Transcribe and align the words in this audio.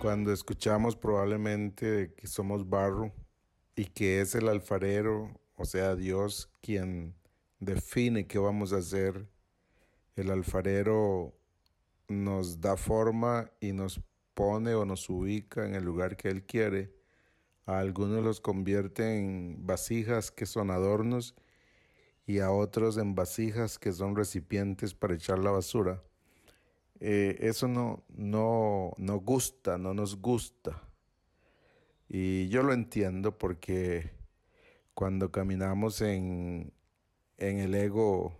cuando 0.00 0.32
escuchamos 0.32 0.96
probablemente 0.96 2.14
que 2.16 2.26
somos 2.28 2.68
barro 2.68 3.12
y 3.74 3.86
que 3.86 4.20
es 4.20 4.34
el 4.34 4.48
alfarero, 4.48 5.40
o 5.56 5.64
sea, 5.64 5.96
Dios 5.96 6.50
quien 6.60 7.14
define 7.58 8.26
qué 8.26 8.38
vamos 8.38 8.72
a 8.72 8.76
hacer, 8.78 9.28
el 10.14 10.30
alfarero 10.30 11.34
nos 12.06 12.60
da 12.60 12.76
forma 12.76 13.50
y 13.60 13.72
nos 13.72 14.00
pone 14.34 14.74
o 14.74 14.84
nos 14.84 15.10
ubica 15.10 15.66
en 15.66 15.74
el 15.74 15.84
lugar 15.84 16.16
que 16.16 16.28
Él 16.28 16.44
quiere. 16.44 16.94
A 17.66 17.80
algunos 17.80 18.24
los 18.24 18.40
convierte 18.40 19.18
en 19.18 19.66
vasijas 19.66 20.30
que 20.30 20.46
son 20.46 20.70
adornos 20.70 21.34
y 22.24 22.38
a 22.38 22.50
otros 22.52 22.98
en 22.98 23.14
vasijas 23.14 23.78
que 23.78 23.92
son 23.92 24.14
recipientes 24.16 24.94
para 24.94 25.14
echar 25.14 25.38
la 25.38 25.50
basura. 25.50 26.02
Eh, 27.00 27.36
eso 27.40 27.68
no, 27.68 28.04
no, 28.08 28.92
no 28.96 29.20
gusta, 29.20 29.78
no 29.78 29.94
nos 29.94 30.20
gusta. 30.20 30.82
Y 32.08 32.48
yo 32.48 32.62
lo 32.62 32.72
entiendo 32.72 33.36
porque 33.38 34.10
cuando 34.94 35.30
caminamos 35.30 36.00
en, 36.00 36.72
en 37.36 37.58
el 37.58 37.74
ego 37.74 38.36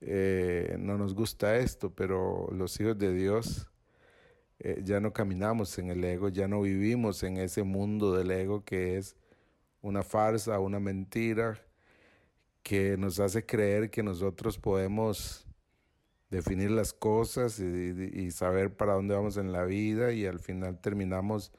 eh, 0.00 0.76
no 0.78 0.98
nos 0.98 1.14
gusta 1.14 1.56
esto, 1.56 1.94
pero 1.94 2.48
los 2.52 2.78
hijos 2.80 2.98
de 2.98 3.12
Dios 3.12 3.70
eh, 4.58 4.80
ya 4.84 5.00
no 5.00 5.12
caminamos 5.12 5.78
en 5.78 5.90
el 5.90 6.04
ego, 6.04 6.28
ya 6.28 6.48
no 6.48 6.60
vivimos 6.62 7.22
en 7.22 7.38
ese 7.38 7.62
mundo 7.62 8.14
del 8.14 8.30
ego 8.30 8.64
que 8.64 8.96
es 8.96 9.16
una 9.82 10.02
farsa, 10.02 10.60
una 10.60 10.80
mentira, 10.80 11.60
que 12.62 12.96
nos 12.96 13.20
hace 13.20 13.46
creer 13.46 13.90
que 13.90 14.02
nosotros 14.02 14.58
podemos 14.58 15.45
definir 16.36 16.70
las 16.70 16.92
cosas 16.92 17.58
y, 17.60 18.30
saber 18.30 18.76
para 18.76 18.92
dónde 18.92 19.14
vamos 19.14 19.38
en 19.38 19.52
la 19.52 19.64
vida 19.64 20.12
y 20.12 20.26
al 20.26 20.38
final 20.38 20.78
terminamos 20.80 21.50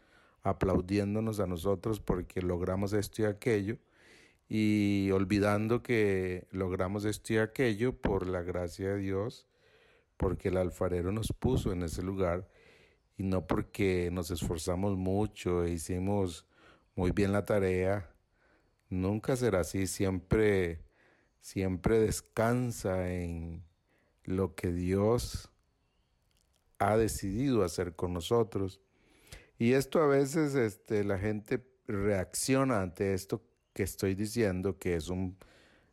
aplaudiéndonos 0.44 1.39
a 1.39 1.47
nosotros 1.47 2.00
porque 2.00 2.42
logramos 2.44 2.94
esto 2.94 3.23
y 3.23 3.25
aquello 3.25 3.78
y 4.48 5.09
olvidando 5.11 5.81
que 5.81 6.48
logramos 6.52 7.05
esto 7.05 7.33
y 7.33 7.38
aquello 7.38 8.00
por 8.00 8.28
la 8.28 8.44
gracia 8.44 8.89
de 8.89 9.00
Dios, 9.00 9.48
porque 10.16 10.50
el 10.50 10.58
alfarero 10.58 11.11
nos 11.11 11.33
puso 11.33 11.72
en 11.72 11.81
ese 11.81 12.03
lugar 12.03 12.48
y 13.17 13.23
no 13.23 13.48
porque 13.48 14.09
nos 14.11 14.30
esforzamos 14.30 14.95
mucho 14.95 15.64
e 15.66 15.72
hicimos 15.72 16.45
muy 16.95 17.11
bien 17.11 17.33
la 17.33 17.45
tarea. 17.45 18.09
Nunca 18.89 19.36
será 19.36 19.61
así, 19.61 19.88
siempre 19.88 20.81
siempre 21.42 22.00
descansa 22.00 23.11
en 23.11 23.67
lo 24.28 24.53
que 24.53 24.72
Dios 24.72 25.50
ha 26.78 26.95
decidido 26.97 27.64
hacer 27.64 27.95
con 27.95 28.14
nosotros. 28.14 28.81
Y 29.58 29.73
esto 29.73 30.00
a 30.02 30.06
veces 30.06 30.53
este, 30.53 31.03
la 31.03 31.17
gente 31.17 31.66
reacciona 31.88 32.81
ante 32.81 33.14
esto 33.14 33.42
que 33.73 33.83
estoy 33.83 34.14
diciendo, 34.14 34.78
que 34.78 34.95
es 34.95 35.08
un, 35.08 35.38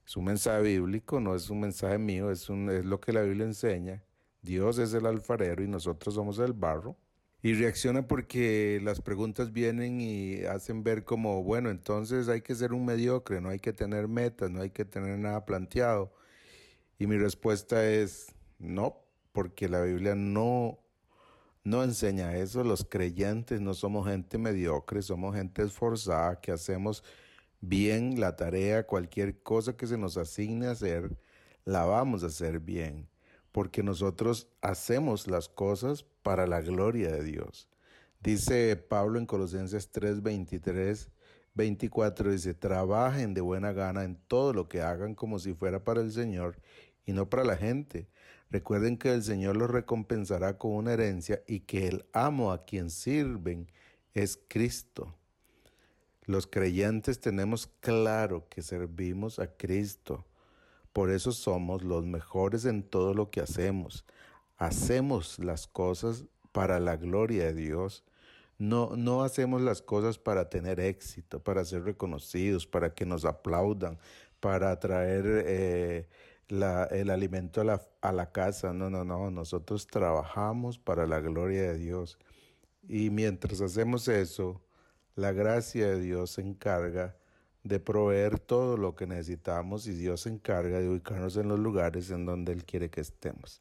es 0.05 0.16
un 0.16 0.24
mensaje 0.24 0.62
bíblico, 0.62 1.20
no 1.20 1.34
es 1.34 1.48
un 1.48 1.60
mensaje 1.60 1.96
mío, 1.96 2.30
es, 2.30 2.50
un, 2.50 2.68
es 2.68 2.84
lo 2.84 3.00
que 3.00 3.12
la 3.12 3.22
Biblia 3.22 3.46
enseña. 3.46 4.02
Dios 4.42 4.78
es 4.78 4.92
el 4.92 5.06
alfarero 5.06 5.62
y 5.62 5.68
nosotros 5.68 6.14
somos 6.14 6.38
el 6.40 6.52
barro. 6.52 6.96
Y 7.40 7.52
reacciona 7.55 8.08
porque 8.08 8.80
las 8.82 9.00
preguntas 9.00 9.52
vienen 9.52 10.00
y 10.00 10.44
hacen 10.44 10.82
ver 10.82 11.05
como, 11.05 11.42
bueno, 11.44 11.70
entonces 11.70 12.28
hay 12.28 12.40
que 12.40 12.55
ser 12.55 12.72
un 12.72 12.84
mediocre, 12.84 13.40
no 13.40 13.50
hay 13.50 13.60
que 13.60 13.72
tener 13.72 14.08
metas, 14.08 14.50
no 14.50 14.62
hay 14.62 14.70
que 14.70 14.84
tener 14.84 15.18
nada 15.18 15.44
planteado. 15.44 16.12
Y 16.98 17.06
mi 17.06 17.16
respuesta 17.18 17.88
es 17.88 18.34
no, 18.58 19.02
porque 19.32 19.68
la 19.68 19.82
Biblia 19.82 20.14
no, 20.14 20.78
no 21.64 21.82
enseña 21.82 22.36
eso. 22.36 22.62
Los 22.64 22.84
creyentes 22.84 23.60
no 23.60 23.74
somos 23.74 24.08
gente 24.08 24.38
mediocre, 24.38 25.02
somos 25.02 25.34
gente 25.34 25.62
esforzada 25.62 26.40
que 26.40 26.52
hacemos 26.52 27.02
bien 27.60 28.20
la 28.20 28.36
tarea, 28.36 28.86
cualquier 28.86 29.42
cosa 29.42 29.77
que 29.77 29.86
se 29.86 29.98
nos 29.98 30.16
asigne 30.16 30.66
hacer, 30.66 31.16
la 31.64 31.84
vamos 31.84 32.22
a 32.22 32.27
hacer 32.27 32.60
bien, 32.60 33.08
porque 33.52 33.83
nosotros 33.83 34.48
hacemos 34.60 35.27
las 35.27 35.48
cosas 35.48 36.04
para 36.22 36.46
la 36.46 36.60
gloria 36.60 37.10
de 37.10 37.24
Dios. 37.24 37.68
Dice 38.20 38.77
Pablo 38.77 39.18
en 39.18 39.27
Colosenses 39.27 39.90
3, 39.90 40.22
23, 40.22 41.10
24, 41.54 42.32
dice, 42.32 42.54
trabajen 42.54 43.34
de 43.34 43.40
buena 43.40 43.72
gana 43.72 44.04
en 44.04 44.16
todo 44.16 44.52
lo 44.52 44.68
que 44.68 44.82
hagan 44.82 45.14
como 45.14 45.38
si 45.38 45.54
fuera 45.54 45.84
para 45.84 46.00
el 46.00 46.12
Señor 46.12 46.56
y 47.06 47.12
no 47.12 47.28
para 47.28 47.44
la 47.44 47.56
gente. 47.56 48.08
Recuerden 48.50 48.98
que 48.98 49.12
el 49.12 49.22
Señor 49.22 49.56
los 49.56 49.70
recompensará 49.70 50.58
con 50.58 50.72
una 50.72 50.92
herencia 50.92 51.42
y 51.46 51.60
que 51.60 51.88
el 51.88 52.06
amo 52.12 52.52
a 52.52 52.64
quien 52.64 52.90
sirven 52.90 53.70
es 54.14 54.38
Cristo. 54.48 55.14
Los 56.26 56.46
creyentes 56.46 57.20
tenemos 57.20 57.66
claro 57.80 58.48
que 58.48 58.62
servimos 58.62 59.38
a 59.38 59.48
Cristo. 59.56 60.24
Por 60.92 61.10
eso 61.10 61.32
somos 61.32 61.82
los 61.82 62.06
mejores 62.06 62.64
en 62.64 62.82
todo 62.82 63.14
lo 63.14 63.30
que 63.30 63.40
hacemos. 63.40 64.04
Hacemos 64.56 65.38
las 65.38 65.66
cosas 65.66 66.24
para 66.52 66.80
la 66.80 66.96
gloria 66.96 67.46
de 67.46 67.54
Dios. 67.54 68.04
No, 68.58 68.96
no 68.96 69.22
hacemos 69.22 69.60
las 69.62 69.82
cosas 69.82 70.18
para 70.18 70.48
tener 70.48 70.80
éxito, 70.80 71.42
para 71.42 71.64
ser 71.64 71.84
reconocidos, 71.84 72.66
para 72.66 72.94
que 72.94 73.04
nos 73.04 73.24
aplaudan, 73.24 73.98
para 74.40 74.78
traer 74.78 75.24
eh, 75.46 76.08
el 76.48 77.10
alimento 77.10 77.60
a 77.60 77.64
la, 77.64 77.82
a 78.00 78.12
la 78.12 78.30
casa. 78.30 78.72
No, 78.72 78.90
no, 78.90 79.04
no. 79.04 79.30
Nosotros 79.30 79.86
trabajamos 79.86 80.78
para 80.78 81.06
la 81.06 81.20
gloria 81.20 81.62
de 81.72 81.78
Dios. 81.78 82.18
Y 82.88 83.10
mientras 83.10 83.60
hacemos 83.60 84.08
eso, 84.08 84.62
la 85.16 85.32
gracia 85.32 85.88
de 85.88 86.00
Dios 86.00 86.32
se 86.32 86.42
encarga 86.42 87.16
de 87.64 87.80
proveer 87.80 88.38
todo 88.38 88.76
lo 88.76 88.94
que 88.94 89.06
necesitamos 89.06 89.86
y 89.86 89.94
Dios 89.94 90.22
se 90.22 90.28
encarga 90.28 90.80
de 90.80 90.88
ubicarnos 90.88 91.36
en 91.38 91.48
los 91.48 91.58
lugares 91.58 92.10
en 92.10 92.26
donde 92.26 92.52
Él 92.52 92.64
quiere 92.64 92.90
que 92.90 93.00
estemos. 93.00 93.60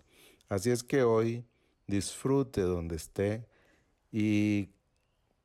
Así 0.50 0.72
es 0.72 0.84
que 0.84 1.04
hoy 1.04 1.46
disfrute 1.88 2.62
donde 2.62 2.98
esté 2.98 3.48
y 4.12 4.70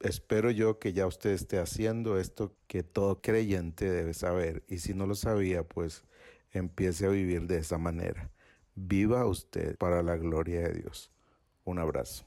espero 0.01 0.51
yo 0.51 0.79
que 0.79 0.93
ya 0.93 1.07
usted 1.07 1.31
esté 1.31 1.59
haciendo 1.59 2.19
esto 2.19 2.55
que 2.67 2.83
todo 2.83 3.21
creyente 3.21 3.91
debe 3.91 4.15
saber. 4.15 4.63
Y 4.69 4.79
si 4.79 4.95
no 4.95 5.07
lo 5.07 5.15
sabía, 5.15 5.63
pues 5.63 6.05
empiece 6.53 7.07
a 7.07 7.11
vivir 7.11 7.47
de 7.47 7.59
esa 7.59 7.79
manera. 7.79 8.31
Viva 8.75 9.27
usted 9.27 9.77
para 9.77 10.03
la 10.03 10.17
gloria 10.17 10.61
de 10.61 10.75
Dios. 10.75 11.11
Un 11.65 11.79
abrazo. 11.79 12.25